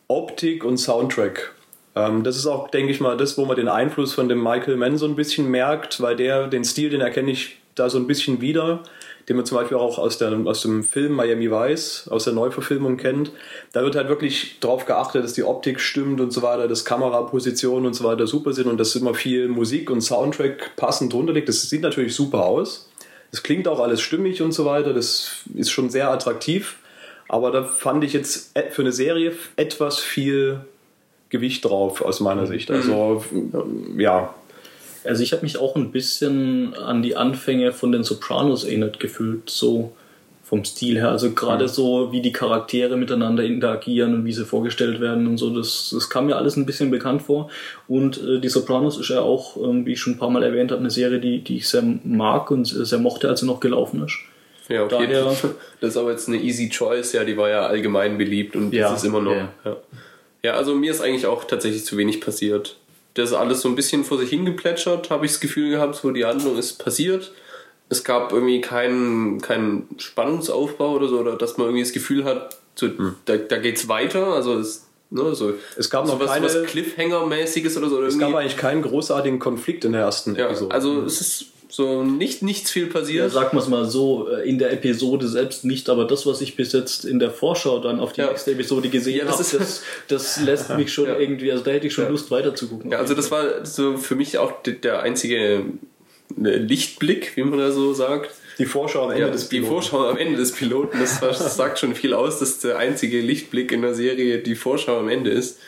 Optik 0.07 0.65
und 0.65 0.79
Soundtrack. 0.79 1.53
Ähm, 1.99 2.23
das 2.23 2.37
ist 2.37 2.47
auch, 2.47 2.71
denke 2.71 2.93
ich 2.93 3.01
mal, 3.01 3.17
das, 3.17 3.37
wo 3.37 3.45
man 3.45 3.57
den 3.57 3.69
Einfluss 3.69 4.15
von 4.15 4.29
dem 4.29 4.43
Michael 4.43 4.77
Mann 4.77 4.97
so 4.99 5.07
ein 5.07 5.17
bisschen 5.17 5.51
merkt, 5.51 6.01
weil 6.01 6.17
der, 6.17 6.47
den 6.47 6.65
Stil, 6.65 6.91
den 6.91 7.01
erkenne 7.01 7.31
ich 7.31 7.59
da 7.75 7.91
so 7.91 7.99
ein 7.99 8.07
bisschen 8.07 8.41
wieder, 8.41 8.83
den 9.29 9.37
man 9.37 9.45
zum 9.45 9.59
Beispiel 9.59 9.77
auch 9.77 9.99
aus, 9.99 10.19
der, 10.19 10.33
aus 10.47 10.63
dem 10.63 10.83
Film 10.85 11.13
Miami 11.13 11.51
Vice, 11.51 12.09
aus 12.09 12.25
der 12.25 12.33
Neuverfilmung 12.33 12.97
kennt. 12.97 13.33
Da 13.73 13.83
wird 13.83 13.95
halt 13.95 14.09
wirklich 14.09 14.59
darauf 14.61 14.87
geachtet, 14.87 15.25
dass 15.25 15.35
die 15.35 15.43
Optik 15.43 15.81
stimmt 15.81 16.21
und 16.21 16.33
so 16.33 16.43
weiter, 16.43 16.69
dass 16.69 16.85
Kamerapositionen 16.85 17.87
und 17.87 17.95
so 17.95 18.05
weiter 18.05 18.27
super 18.27 18.53
sind 18.53 18.69
und 18.69 18.79
dass 18.79 18.95
immer 18.95 19.15
viel 19.15 19.49
Musik 19.49 19.91
und 19.91 20.01
Soundtrack 20.01 20.77
passend 20.77 21.13
drunter 21.13 21.33
liegt. 21.33 21.49
Das 21.49 21.69
sieht 21.69 21.83
natürlich 21.83 22.15
super 22.15 22.45
aus. 22.45 22.91
Es 23.31 23.43
klingt 23.43 23.69
auch 23.69 23.81
alles 23.81 24.01
stimmig 24.01 24.41
und 24.41 24.53
so 24.53 24.65
weiter. 24.65 24.95
Das 24.95 25.43
ist 25.55 25.71
schon 25.71 25.91
sehr 25.91 26.11
attraktiv. 26.11 26.77
Aber 27.29 27.51
da 27.51 27.63
fand 27.63 28.05
ich 28.05 28.15
jetzt 28.15 28.59
für 28.71 28.83
eine 28.83 28.93
Serie 28.93 29.35
etwas 29.57 29.99
viel 29.99 30.61
Gewicht 31.31 31.65
drauf 31.65 32.03
aus 32.03 32.21
meiner 32.21 32.43
mhm. 32.43 32.47
Sicht. 32.47 32.71
Also 32.71 33.25
ja. 33.97 34.35
Also 35.05 35.23
ich 35.23 35.33
habe 35.33 35.43
mich 35.43 35.59
auch 35.59 35.77
ein 35.77 35.93
bisschen 35.93 36.75
an 36.75 37.03
die 37.03 37.17
Anfänge 37.17 37.73
von 37.73 37.93
den 37.93 38.05
Sopranos 38.05 38.65
erinnert 38.65 39.01
gefühlt, 39.01 39.49
so 39.49 39.93
vom 40.49 40.65
Stil 40.65 40.97
her. 40.97 41.11
Also 41.11 41.33
gerade 41.33 41.65
mhm. 41.65 41.69
so, 41.69 42.13
wie 42.13 42.23
die 42.23 42.33
Charaktere 42.33 42.97
miteinander 42.97 43.45
interagieren 43.45 44.15
und 44.15 44.25
wie 44.25 44.33
sie 44.33 44.47
vorgestellt 44.47 45.01
werden 45.01 45.27
und 45.27 45.37
so, 45.37 45.55
das, 45.55 45.91
das 45.93 46.09
kam 46.09 46.27
mir 46.27 46.37
alles 46.37 46.57
ein 46.57 46.65
bisschen 46.65 46.91
bekannt 46.91 47.23
vor. 47.23 47.51
Und 47.87 48.23
äh, 48.23 48.41
die 48.41 48.49
Sopranos 48.49 48.99
ist 48.99 49.11
ja 49.11 49.21
auch, 49.21 49.57
äh, 49.57 49.85
wie 49.87 49.93
ich 49.93 50.01
schon 50.01 50.15
ein 50.15 50.19
paar 50.19 50.31
Mal 50.31 50.43
erwähnt 50.43 50.71
habe, 50.71 50.81
eine 50.81 50.91
Serie, 50.91 51.21
die, 51.21 51.41
die 51.45 51.59
ich 51.59 51.69
sehr 51.69 51.83
mag 51.83 52.51
und 52.51 52.65
sehr 52.67 52.99
mochte, 52.99 53.29
als 53.29 53.41
sie 53.41 53.47
noch 53.47 53.61
gelaufen 53.61 54.05
ist. 54.05 54.17
Ja, 54.69 54.85
okay. 54.85 55.07
Daher, 55.07 55.25
das 55.81 55.91
ist 55.91 55.97
aber 55.97 56.11
jetzt 56.11 56.29
eine 56.29 56.39
easy 56.39 56.69
choice, 56.71 57.13
ja, 57.13 57.25
die 57.25 57.37
war 57.37 57.51
ja 57.51 57.67
allgemein 57.67 58.17
beliebt 58.19 58.57
und 58.57 58.73
ja, 58.73 58.91
das 58.91 59.03
ist 59.03 59.09
immer 59.09 59.21
noch. 59.21 59.33
Ja. 59.33 59.49
ja. 59.65 59.77
Ja, 60.49 60.55
also 60.55 60.75
mir 60.75 60.91
ist 60.91 61.03
eigentlich 61.03 61.27
auch 61.27 61.45
tatsächlich 61.45 61.85
zu 61.85 61.99
wenig 61.99 62.23
passiert. 62.23 62.79
Das 63.13 63.33
ist 63.33 63.37
alles 63.37 63.61
so 63.61 63.69
ein 63.69 63.75
bisschen 63.75 64.03
vor 64.03 64.17
sich 64.17 64.31
hingeplätschert, 64.31 65.11
habe 65.11 65.27
ich 65.27 65.33
das 65.33 65.41
Gefühl 65.41 65.69
gehabt, 65.69 65.97
so 65.97 66.11
die 66.11 66.25
Handlung 66.25 66.57
ist 66.57 66.83
passiert. 66.83 67.33
Es 67.91 68.03
gab 68.03 68.33
irgendwie 68.33 68.63
keinen, 68.63 69.43
keinen 69.43 69.87
Spannungsaufbau 69.99 70.93
oder 70.93 71.09
so, 71.09 71.19
oder 71.19 71.37
dass 71.37 71.59
man 71.59 71.67
irgendwie 71.67 71.83
das 71.83 71.93
Gefühl 71.93 72.25
hat, 72.25 72.57
so, 72.77 72.87
hm. 72.87 73.17
da, 73.27 73.37
da 73.37 73.59
geht's 73.59 73.89
weiter. 73.89 74.29
Also 74.29 74.59
es, 74.59 74.87
ne, 75.11 75.35
so, 75.35 75.53
es 75.77 75.91
gab 75.91 76.07
noch 76.07 76.19
was, 76.19 76.31
keine, 76.31 76.47
was 76.47 76.65
Cliffhanger-mäßiges 76.65 77.77
oder 77.77 77.91
so. 77.91 77.99
Oder 77.99 78.07
es 78.07 78.19
gab 78.19 78.35
eigentlich 78.35 78.57
keinen 78.57 78.81
großartigen 78.81 79.39
Konflikt 79.39 79.85
in 79.85 79.93
der 79.93 80.01
ersten 80.01 80.35
ja, 80.35 80.47
Episode. 80.47 80.75
Also 80.75 81.03
es 81.03 81.21
ist 81.21 81.47
so 81.69 82.03
nicht 82.03 82.43
nichts 82.43 82.71
viel 82.71 82.87
passiert. 82.87 83.25
Ja, 83.25 83.29
sagen 83.29 83.57
wir 83.57 83.61
es 83.61 83.69
mal 83.69 83.85
so, 83.85 84.29
äh, 84.29 84.49
in 84.49 84.59
der 84.59 84.73
Episode 84.73 85.29
selbst 85.29 85.65
nicht, 85.65 85.89
aber 85.89 86.07
das, 86.07 86.27
was 86.27 86.41
ich 86.41 86.57
bis 86.57 86.73
jetzt 86.73 87.05
in 87.05 87.19
der 87.19 87.31
Vorschau 87.31 87.79
dann 87.79 88.01
auf 88.01 88.13
die 88.15 88.23
ja. 88.23 88.29
nächste 88.29 88.53
Episode 88.53 88.89
gesehen 88.89 89.27
ja, 89.27 89.33
habe, 89.33 89.45
das, 89.53 89.83
das 90.09 90.41
lässt 90.45 90.71
mich 90.77 90.93
schon 90.93 91.07
ja. 91.07 91.19
irgendwie, 91.19 91.53
also 91.53 91.63
da 91.63 91.71
hätte 91.71 91.87
ich 91.87 91.93
schon 91.93 92.09
Lust 92.09 92.31
weiter 92.31 92.55
zu 92.55 92.69
gucken. 92.69 92.91
Ja, 92.91 92.99
also 92.99 93.15
das 93.15 93.31
war 93.31 93.65
so 93.65 93.97
für 93.99 94.15
mich 94.15 94.39
auch 94.39 94.53
der 94.63 95.03
einzige 95.03 95.37
äh, 95.37 95.63
Lichtblick, 96.37 97.37
wie 97.37 97.45
man 97.45 97.59
da 97.59 97.71
so 97.71 97.93
sagt. 97.93 98.31
Die 98.59 98.67
Vorschau 98.67 99.05
am 99.05 99.11
Ende 99.11 99.27
ja, 99.27 99.31
des 99.31 99.49
Piloten. 99.49 99.65
Die 99.65 99.71
Vorschau 99.71 100.09
am 100.09 100.17
Ende 100.17 100.37
des 100.37 100.53
Piloten, 100.53 100.99
das, 100.99 101.21
das 101.21 101.57
sagt 101.57 101.79
schon 101.79 101.95
viel 101.95 102.13
aus, 102.13 102.41
dass 102.41 102.59
der 102.59 102.79
einzige 102.79 103.21
Lichtblick 103.21 103.71
in 103.71 103.83
der 103.83 103.95
Serie 103.95 104.39
die 104.39 104.57
Vorschau 104.57 104.99
am 104.99 105.09
Ende 105.09 105.31
ist 105.31 105.59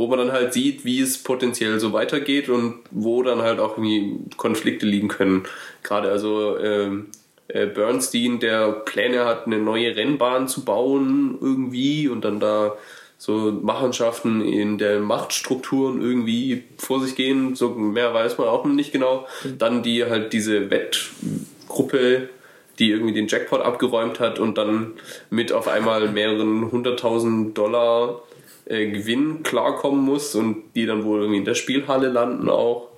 wo 0.00 0.06
man 0.06 0.18
dann 0.18 0.32
halt 0.32 0.54
sieht, 0.54 0.86
wie 0.86 0.98
es 1.02 1.22
potenziell 1.22 1.78
so 1.78 1.92
weitergeht 1.92 2.48
und 2.48 2.76
wo 2.90 3.22
dann 3.22 3.42
halt 3.42 3.60
auch 3.60 3.76
irgendwie 3.76 4.16
Konflikte 4.38 4.86
liegen 4.86 5.08
können. 5.08 5.42
Gerade 5.82 6.10
also 6.10 6.58
ähm, 6.58 7.08
äh, 7.48 7.66
Bernstein, 7.66 8.40
der 8.40 8.72
Pläne 8.72 9.26
hat, 9.26 9.44
eine 9.46 9.58
neue 9.58 9.94
Rennbahn 9.94 10.48
zu 10.48 10.64
bauen 10.64 11.36
irgendwie 11.38 12.08
und 12.08 12.24
dann 12.24 12.40
da 12.40 12.78
so 13.18 13.52
Machenschaften 13.52 14.40
in 14.40 14.78
der 14.78 15.00
Machtstrukturen 15.00 16.00
irgendwie 16.00 16.64
vor 16.78 17.02
sich 17.02 17.14
gehen, 17.14 17.54
so 17.54 17.68
mehr 17.68 18.14
weiß 18.14 18.38
man 18.38 18.48
auch 18.48 18.64
nicht 18.64 18.92
genau. 18.92 19.26
Dann 19.58 19.82
die 19.82 20.06
halt 20.06 20.32
diese 20.32 20.70
Wettgruppe, 20.70 22.30
die 22.78 22.90
irgendwie 22.90 23.12
den 23.12 23.28
Jackpot 23.28 23.60
abgeräumt 23.60 24.18
hat 24.18 24.38
und 24.38 24.56
dann 24.56 24.94
mit 25.28 25.52
auf 25.52 25.68
einmal 25.68 26.08
mehreren 26.08 26.72
hunderttausend 26.72 27.58
Dollar 27.58 28.22
äh, 28.70 28.90
Gewinn 28.90 29.42
klarkommen 29.42 30.00
muss 30.00 30.34
und 30.34 30.62
die 30.74 30.86
dann 30.86 31.04
wohl 31.04 31.20
irgendwie 31.20 31.38
in 31.38 31.44
der 31.44 31.54
Spielhalle 31.54 32.08
landen 32.08 32.48
auch. 32.48 32.88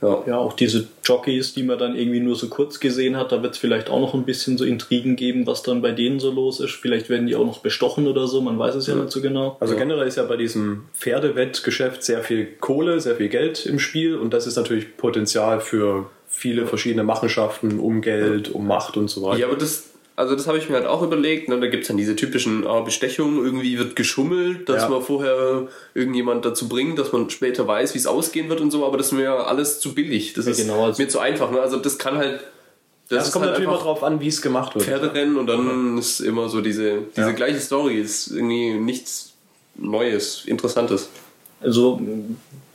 Ja. 0.00 0.22
Ja, 0.26 0.38
auch 0.38 0.54
diese 0.54 0.88
Jockeys, 1.04 1.54
die 1.54 1.62
man 1.62 1.78
dann 1.78 1.94
irgendwie 1.94 2.18
nur 2.18 2.34
so 2.34 2.48
kurz 2.48 2.80
gesehen 2.80 3.16
hat, 3.16 3.30
da 3.30 3.42
wird 3.42 3.54
es 3.54 3.58
vielleicht 3.58 3.88
auch 3.88 4.00
noch 4.00 4.14
ein 4.14 4.24
bisschen 4.24 4.58
so 4.58 4.64
Intrigen 4.64 5.14
geben, 5.14 5.46
was 5.46 5.62
dann 5.62 5.80
bei 5.80 5.92
denen 5.92 6.18
so 6.18 6.32
los 6.32 6.58
ist. 6.58 6.72
Vielleicht 6.72 7.08
werden 7.08 7.28
die 7.28 7.36
auch 7.36 7.46
noch 7.46 7.60
bestochen 7.60 8.08
oder 8.08 8.26
so, 8.26 8.40
man 8.40 8.58
weiß 8.58 8.74
es 8.74 8.88
ja, 8.88 8.96
nicht 8.96 9.12
so 9.12 9.20
genau. 9.20 9.56
Also 9.60 9.76
generell 9.76 10.08
ist 10.08 10.16
ja 10.16 10.24
bei 10.24 10.36
diesem 10.36 10.86
Pferdewettgeschäft 10.94 12.02
sehr 12.02 12.24
viel 12.24 12.46
Kohle, 12.58 13.00
sehr 13.00 13.14
viel 13.14 13.28
Geld 13.28 13.64
im 13.64 13.78
Spiel 13.78 14.16
und 14.16 14.34
das 14.34 14.48
ist 14.48 14.56
natürlich 14.56 14.96
Potenzial 14.96 15.60
für 15.60 16.10
viele 16.26 16.66
verschiedene 16.66 17.04
Machenschaften 17.04 17.78
um 17.78 18.00
Geld, 18.00 18.50
um 18.50 18.66
Macht 18.66 18.96
und 18.96 19.08
so 19.08 19.22
weiter. 19.22 19.38
Ja, 19.38 19.46
aber 19.46 19.56
das, 19.56 19.91
also 20.16 20.36
das 20.36 20.46
habe 20.46 20.58
ich 20.58 20.68
mir 20.68 20.76
halt 20.76 20.86
auch 20.86 21.02
überlegt. 21.02 21.48
Ne? 21.48 21.58
Da 21.60 21.66
gibt 21.68 21.82
es 21.82 21.88
dann 21.88 21.96
diese 21.96 22.14
typischen 22.16 22.66
ah, 22.66 22.80
Bestechungen, 22.80 23.44
irgendwie 23.44 23.78
wird 23.78 23.96
geschummelt, 23.96 24.68
dass 24.68 24.82
Ja. 24.82 24.88
man 24.88 25.02
vorher 25.02 25.68
irgendjemand 25.94 26.44
dazu 26.44 26.68
bringt, 26.68 26.98
dass 26.98 27.12
man 27.12 27.30
später 27.30 27.66
weiß, 27.66 27.94
wie 27.94 27.98
es 27.98 28.06
ausgehen 28.06 28.48
wird 28.48 28.60
und 28.60 28.70
so, 28.70 28.84
aber 28.86 28.96
das 28.98 29.06
ist 29.06 29.12
mir 29.12 29.22
ja 29.24 29.36
alles 29.44 29.80
zu 29.80 29.94
billig. 29.94 30.34
Das 30.34 30.44
Ja, 30.46 30.52
ist 30.52 30.58
genau, 30.58 30.84
also- 30.84 31.02
mir 31.02 31.08
zu 31.08 31.18
einfach. 31.18 31.50
Ne? 31.50 31.60
Also 31.60 31.78
das 31.78 31.98
kann 31.98 32.16
halt. 32.18 32.40
Das 33.08 33.24
Das 33.24 33.32
kommt 33.32 33.44
halt 33.44 33.54
natürlich 33.54 33.68
immer 33.70 33.82
drauf 33.82 34.02
an, 34.04 34.20
wie 34.20 34.28
es 34.28 34.40
gemacht 34.40 34.74
wird. 34.74 34.86
Pferderennen 34.86 35.36
und 35.36 35.46
dann 35.46 35.98
ist 35.98 36.20
immer 36.20 36.48
so 36.48 36.60
diese, 36.62 37.00
diese 37.14 37.26
Ja. 37.28 37.32
gleiche 37.32 37.60
Story, 37.60 38.00
ist 38.00 38.28
irgendwie 38.28 38.72
nichts 38.74 39.32
Neues, 39.74 40.44
Interessantes. 40.46 41.08
Also, 41.60 42.00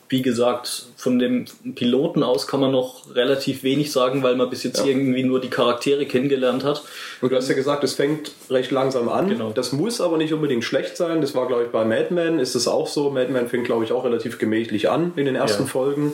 wie 0.10 0.22
gesagt, 0.22 0.86
von 0.96 1.20
dem 1.20 1.46
Piloten 1.76 2.24
aus 2.24 2.48
kann 2.48 2.62
man 2.62 2.72
noch 2.72 3.14
relativ 3.14 3.64
wenig 3.64 3.92
sagen, 3.92 4.24
weil 4.24 4.36
man 4.38 4.50
bis 4.50 4.64
jetzt 4.64 4.80
Ja. 4.80 4.86
irgendwie 4.86 5.24
nur 5.24 5.42
die 5.42 5.50
Charaktere 5.50 6.06
kennengelernt 6.06 6.64
hat. 6.64 6.82
Und 7.22 7.32
du 7.32 7.36
hast 7.36 7.50
ja 7.50 7.56
gesagt, 7.56 7.84
es 7.84 7.94
fängt 7.96 8.32
recht 8.50 8.72
langsam 8.72 9.10
an. 9.10 9.28
Genau. 9.28 9.52
Das 9.52 9.74
muss 9.74 10.00
aber 10.00 10.18
nicht 10.18 10.34
unbedingt 10.34 10.64
schlecht 10.64 10.96
sein. 10.96 11.20
Das 11.20 11.36
war, 11.36 11.48
glaube 11.48 11.64
ich, 11.64 11.70
bei 11.72 11.84
Mad 11.84 12.08
Men 12.14 12.40
ist 12.40 12.56
es 12.56 12.68
auch 12.70 12.88
so. 12.88 13.10
Mad 13.10 13.32
Men 13.34 13.48
fängt, 13.50 13.66
glaube 13.66 13.84
ich, 13.84 13.92
auch 13.92 14.06
relativ 14.06 14.38
gemächlich 14.40 14.90
an 14.90 15.12
in 15.18 15.26
den 15.26 15.36
ersten 15.36 15.64
Ja. 15.64 15.68
Folgen. 15.70 16.14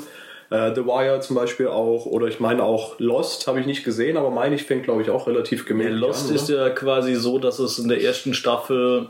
Äh, 0.50 0.74
The 0.76 0.86
Wire 0.86 1.20
zum 1.22 1.36
Beispiel 1.36 1.68
auch, 1.68 2.06
oder 2.08 2.28
ich 2.28 2.40
meine 2.40 2.64
auch 2.64 2.96
Lost, 3.00 3.46
habe 3.48 3.60
ich 3.60 3.66
nicht 3.68 3.84
gesehen, 3.84 4.18
aber 4.18 4.32
meine 4.32 4.56
ich, 4.56 4.64
fängt, 4.64 4.84
glaube 4.86 5.02
ich, 5.04 5.10
auch 5.12 5.28
relativ 5.28 5.66
gemächlich 5.66 6.00
Lost 6.00 6.30
an. 6.30 6.36
ist 6.36 6.50
oder? 6.50 6.68
ja 6.68 6.70
quasi 6.72 7.14
so, 7.16 7.38
dass 7.38 7.60
es 7.60 7.78
in 7.80 7.90
der 7.90 8.02
ersten 8.02 8.34
Staffel 8.34 9.10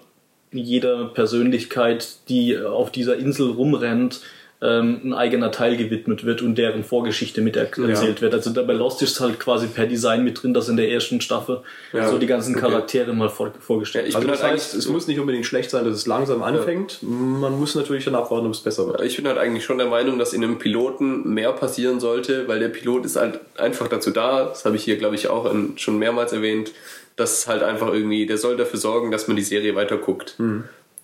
jeder 0.52 1.06
Persönlichkeit, 1.06 2.08
die 2.30 2.58
auf 2.60 2.92
dieser 2.92 3.18
Insel 3.18 3.50
rumrennt, 3.52 4.22
ähm, 4.64 5.02
ein 5.04 5.14
eigener 5.14 5.52
Teil 5.52 5.76
gewidmet 5.76 6.24
wird 6.24 6.42
und 6.42 6.58
deren 6.58 6.86
Vorgeschichte 6.86 7.42
mit 7.42 7.58
er 7.58 7.68
erzählt 7.78 8.22
wird. 8.22 8.34
Also 8.34 8.54
bei 8.54 8.74
Lost 8.74 9.02
ist 9.02 9.20
halt 9.20 9.38
quasi 9.40 9.68
per 9.68 9.88
Design 9.88 10.24
mit 10.24 10.42
drin, 10.42 10.54
dass 10.54 10.70
in 10.70 10.78
der 10.78 10.90
ersten 10.90 11.20
Staffel 11.20 11.60
Ja, 11.92 12.10
so 12.10 12.18
die 12.18 12.28
ganzen 12.28 12.56
okay. 12.56 12.62
Charaktere 12.68 13.14
mal 13.14 13.30
vor, 13.30 13.52
vorgestellt 13.60 14.06
Ja, 14.06 14.10
ich 14.10 14.16
also 14.16 14.26
bin 14.26 14.34
das 14.34 14.42
halt 14.42 14.54
heißt, 14.54 14.74
es 14.76 14.88
muss 14.88 15.08
nicht 15.08 15.20
unbedingt 15.20 15.46
schlecht 15.46 15.70
sein, 15.70 15.84
dass 15.84 15.96
es 15.96 16.08
langsam 16.08 16.42
anfängt. 16.44 17.00
Man 17.02 17.60
muss 17.60 17.76
natürlich 17.76 18.06
dann 18.06 18.16
abwarten, 18.16 18.48
ob 18.48 18.54
es 18.54 18.62
besser 18.62 18.88
wird. 18.88 19.02
Ich 19.02 19.18
bin 19.18 19.28
halt 19.28 19.38
eigentlich 19.38 19.66
schon 19.66 19.78
der 19.78 19.88
Meinung, 19.88 20.18
dass 20.18 20.32
in 20.32 20.44
einem 20.44 20.60
Piloten 20.60 21.34
mehr 21.34 21.52
passieren 21.52 22.00
sollte, 22.00 22.48
weil 22.48 22.60
der 22.60 22.70
Pilot 22.70 23.06
ist 23.06 23.18
halt 23.18 23.42
einfach 23.58 23.90
dazu 23.90 24.12
da, 24.12 24.46
das 24.46 24.64
habe 24.64 24.78
ich 24.78 24.84
hier, 24.84 24.96
glaube 24.96 25.16
ich, 25.16 25.28
auch 25.28 25.52
in, 25.52 25.78
schon 25.78 26.00
mehrmals 26.00 26.32
erwähnt, 26.32 26.72
dass 27.18 27.48
halt 27.48 27.64
einfach 27.64 27.94
irgendwie, 27.94 28.26
der 28.26 28.38
soll 28.38 28.56
dafür 28.56 28.80
sorgen, 28.80 29.12
dass 29.12 29.28
man 29.28 29.36
die 29.36 29.44
Serie 29.44 29.76
weiter 29.76 29.98
guckt. 29.98 30.36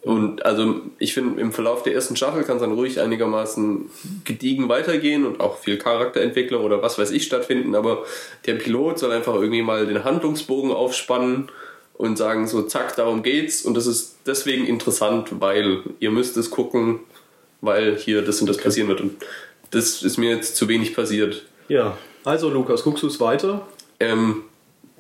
Und 0.02 0.46
also 0.46 0.82
ich 0.98 1.14
finde, 1.14 1.42
im 1.42 1.52
Verlauf 1.52 1.84
der 1.84 1.94
ersten 1.94 2.16
Staffel 2.16 2.44
kann 2.44 2.56
es 2.56 2.62
dann 2.62 2.72
ruhig 2.72 3.02
einigermaßen 3.02 3.90
gediegen 4.24 4.70
weitergehen 4.70 5.26
und 5.26 5.42
auch 5.42 5.58
viel 5.58 5.78
Charakterentwicklung 5.78 6.64
oder 6.64 6.82
was 6.82 6.98
weiß 6.98 7.12
ich 7.12 7.26
stattfinden, 7.26 7.76
aber 7.76 8.06
der 8.46 8.54
Pilot 8.54 8.98
soll 9.00 9.12
einfach 9.12 9.36
irgendwie 9.36 9.62
mal 9.62 9.86
den 9.86 10.06
Handlungsbogen 10.06 10.72
aufspannen 10.72 11.50
und 11.96 12.18
sagen 12.18 12.48
so, 12.48 12.62
zack, 12.62 12.96
darum 12.96 13.24
geht's 13.24 13.64
und 13.66 13.76
das 13.76 13.88
ist 13.88 14.20
deswegen 14.26 14.66
interessant, 14.66 15.42
weil 15.42 15.82
ihr 16.00 16.12
müsst 16.12 16.38
es 16.38 16.50
gucken, 16.50 17.02
weil 17.60 17.98
hier 17.98 18.22
das 18.22 18.40
und 18.40 18.48
das 18.48 18.58
passieren 18.58 18.88
wird 18.88 19.02
und 19.02 19.18
das 19.72 20.02
ist 20.02 20.18
mir 20.18 20.34
jetzt 20.34 20.56
zu 20.56 20.70
wenig 20.70 20.96
passiert. 20.96 21.46
Ja, 21.68 21.98
Also, 22.24 22.50
Lukas, 22.50 22.84
guckst 22.84 23.04
du 23.04 23.08
es 23.08 23.20
weiter? 23.20 23.68
Ähm, 24.00 24.44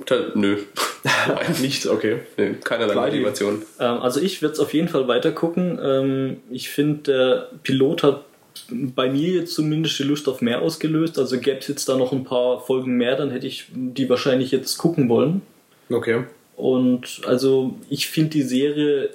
ta- 0.05 0.31
nö. 0.35 0.57
Nicht, 1.61 1.87
okay. 1.87 2.19
nö, 2.37 2.55
keinerlei 2.63 2.93
Kleidi. 2.93 3.17
Motivation. 3.19 3.61
Ähm, 3.79 4.01
also 4.01 4.19
ich 4.19 4.41
werde 4.41 4.53
es 4.53 4.59
auf 4.59 4.73
jeden 4.73 4.87
Fall 4.89 5.07
weiter 5.07 5.31
gucken. 5.31 5.79
Ähm, 5.81 6.37
ich 6.49 6.69
finde, 6.69 7.01
der 7.03 7.47
Pilot 7.63 8.03
hat 8.03 8.25
bei 8.69 9.09
mir 9.09 9.29
jetzt 9.29 9.53
zumindest 9.53 9.97
die 9.99 10.03
Lust 10.03 10.27
auf 10.27 10.41
mehr 10.41 10.61
ausgelöst. 10.61 11.17
Also 11.17 11.39
gäbe 11.39 11.59
es 11.59 11.67
jetzt 11.67 11.87
da 11.87 11.95
noch 11.97 12.11
ein 12.11 12.23
paar 12.23 12.59
Folgen 12.59 12.97
mehr, 12.97 13.15
dann 13.15 13.31
hätte 13.31 13.47
ich 13.47 13.65
die 13.73 14.09
wahrscheinlich 14.09 14.51
jetzt 14.51 14.77
gucken 14.77 15.07
wollen. 15.09 15.41
Okay. 15.89 16.23
Und 16.55 17.21
also 17.25 17.75
ich 17.89 18.07
finde 18.07 18.31
die 18.31 18.41
Serie 18.41 19.11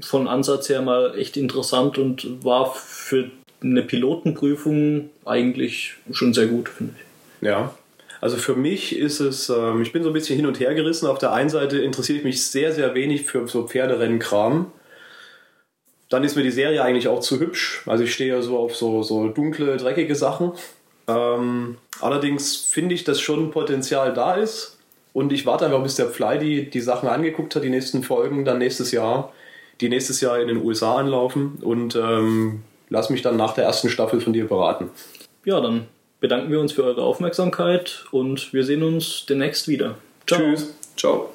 von 0.00 0.28
Ansatz 0.28 0.68
her 0.70 0.80
mal 0.82 1.16
echt 1.18 1.36
interessant 1.36 1.98
und 1.98 2.44
war 2.44 2.74
für 2.74 3.30
eine 3.62 3.82
Pilotenprüfung 3.82 5.10
eigentlich 5.24 5.94
schon 6.12 6.32
sehr 6.34 6.46
gut, 6.46 6.68
finde 6.68 6.94
ich. 6.96 7.46
Ja. 7.46 7.74
Also 8.26 8.38
für 8.38 8.56
mich 8.56 8.98
ist 8.98 9.20
es, 9.20 9.50
ähm, 9.50 9.82
ich 9.82 9.92
bin 9.92 10.02
so 10.02 10.10
ein 10.10 10.12
bisschen 10.12 10.34
hin 10.34 10.46
und 10.46 10.58
her 10.58 10.74
gerissen. 10.74 11.06
Auf 11.06 11.18
der 11.18 11.32
einen 11.32 11.48
Seite 11.48 11.78
interessiere 11.78 12.18
ich 12.18 12.24
mich 12.24 12.44
sehr, 12.44 12.72
sehr 12.72 12.92
wenig 12.92 13.22
für 13.22 13.46
so 13.46 13.68
Pferderennkram. 13.68 14.72
Dann 16.08 16.24
ist 16.24 16.34
mir 16.34 16.42
die 16.42 16.50
Serie 16.50 16.82
eigentlich 16.82 17.06
auch 17.06 17.20
zu 17.20 17.38
hübsch. 17.38 17.84
Also 17.86 18.02
ich 18.02 18.12
stehe 18.12 18.34
ja 18.34 18.42
so 18.42 18.58
auf 18.58 18.74
so, 18.74 19.04
so 19.04 19.28
dunkle, 19.28 19.76
dreckige 19.76 20.16
Sachen. 20.16 20.50
Ähm, 21.06 21.76
allerdings 22.00 22.56
finde 22.56 22.96
ich, 22.96 23.04
dass 23.04 23.20
schon 23.20 23.52
Potenzial 23.52 24.12
da 24.12 24.34
ist. 24.34 24.76
Und 25.12 25.32
ich 25.32 25.46
warte 25.46 25.66
einfach, 25.66 25.84
bis 25.84 25.94
der 25.94 26.08
Fly 26.08 26.40
die, 26.40 26.68
die 26.68 26.80
Sachen 26.80 27.08
angeguckt 27.08 27.54
hat, 27.54 27.62
die 27.62 27.70
nächsten 27.70 28.02
Folgen, 28.02 28.44
dann 28.44 28.58
nächstes 28.58 28.90
Jahr, 28.90 29.32
die 29.80 29.88
nächstes 29.88 30.20
Jahr 30.20 30.40
in 30.40 30.48
den 30.48 30.64
USA 30.64 30.96
anlaufen. 30.96 31.58
Und 31.62 31.94
ähm, 31.94 32.64
lass 32.88 33.08
mich 33.08 33.22
dann 33.22 33.36
nach 33.36 33.54
der 33.54 33.66
ersten 33.66 33.88
Staffel 33.88 34.20
von 34.20 34.32
dir 34.32 34.48
beraten. 34.48 34.90
Ja, 35.44 35.60
dann 35.60 35.86
bedanken 36.26 36.50
wir 36.50 36.58
uns 36.58 36.72
für 36.72 36.82
eure 36.82 37.04
Aufmerksamkeit 37.04 38.04
und 38.10 38.52
wir 38.52 38.64
sehen 38.64 38.82
uns 38.82 39.26
demnächst 39.26 39.68
wieder. 39.68 39.96
Ciao. 40.26 40.40
Tschüss. 40.40 40.74
Ciao. 40.96 41.32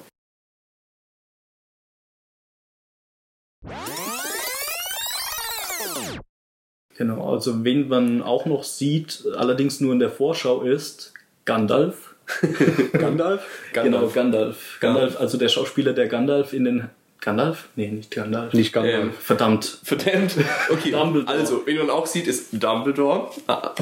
Genau, 6.97 7.31
also 7.31 7.63
wen 7.63 7.87
man 7.87 8.21
auch 8.21 8.45
noch 8.45 8.65
sieht, 8.65 9.23
allerdings 9.37 9.79
nur 9.79 9.93
in 9.93 9.99
der 9.99 10.11
Vorschau 10.11 10.63
ist 10.63 11.13
Gandalf. 11.45 12.15
Gandalf? 12.91 13.47
Genau, 13.71 14.09
Gandalf. 14.09 14.77
Gandalf, 14.81 15.17
also 15.21 15.37
der 15.37 15.47
Schauspieler, 15.47 15.93
der 15.93 16.09
Gandalf 16.09 16.51
in 16.51 16.65
den. 16.65 16.89
Gandalf? 17.21 17.69
Nee, 17.75 17.87
nicht 17.87 18.11
Gandalf. 18.11 18.51
Nicht 18.53 18.73
Gandalf. 18.73 18.95
Ähm, 19.03 19.13
Verdammt. 19.13 19.79
Verdammt. 19.83 20.35
Okay, 20.69 20.91
Dumbledore. 20.91 21.37
also, 21.37 21.65
wen 21.65 21.77
man 21.77 21.89
auch 21.89 22.05
sieht, 22.07 22.27
ist 22.27 22.47
Dumbledore. 22.51 23.29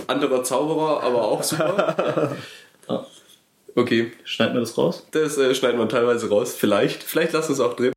Anderer 0.08 0.44
Zauberer, 0.44 1.02
aber 1.04 1.24
auch 1.24 1.42
super. 1.44 2.36
Ah, 2.88 3.06
Okay, 3.76 4.12
schneiden 4.24 4.56
wir 4.56 4.62
das 4.62 4.78
raus? 4.78 5.06
das 5.12 5.38
äh, 5.38 5.54
schneiden 5.56 5.80
wir 5.80 5.88
teilweise 5.88 6.28
raus. 6.30 6.56
Vielleicht. 6.56 7.04
Vielleicht 7.04 7.34
lassen 7.34 7.50
wir 7.50 7.54
es 7.54 7.60
auch 7.60 7.76
drin. 7.76 7.94